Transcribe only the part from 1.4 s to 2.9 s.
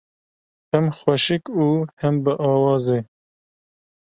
û him biawaz